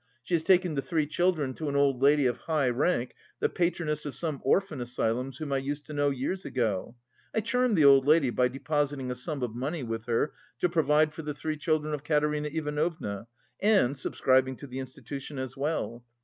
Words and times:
She 0.23 0.33
has 0.33 0.43
taken 0.43 0.73
the 0.73 0.81
three 0.81 1.05
children 1.05 1.53
to 1.53 1.69
an 1.69 1.75
old 1.75 2.01
lady 2.01 2.25
of 2.25 2.39
high 2.39 2.69
rank, 2.69 3.13
the 3.39 3.49
patroness 3.49 4.03
of 4.03 4.15
some 4.15 4.41
orphan 4.43 4.81
asylums, 4.81 5.37
whom 5.37 5.53
I 5.53 5.57
used 5.57 5.85
to 5.85 5.93
know 5.93 6.09
years 6.09 6.43
ago. 6.43 6.95
I 7.35 7.41
charmed 7.41 7.77
the 7.77 7.85
old 7.85 8.07
lady 8.07 8.31
by 8.31 8.47
depositing 8.47 9.11
a 9.11 9.13
sum 9.15 9.43
of 9.43 9.53
money 9.53 9.83
with 9.83 10.05
her 10.05 10.33
to 10.57 10.69
provide 10.69 11.13
for 11.13 11.21
the 11.21 11.35
three 11.35 11.55
children 11.55 11.93
of 11.93 12.03
Katerina 12.03 12.47
Ivanovna 12.51 13.27
and 13.61 13.95
subscribing 13.95 14.55
to 14.55 14.65
the 14.65 14.79
institution 14.79 15.37
as 15.37 15.55
well. 15.55 16.03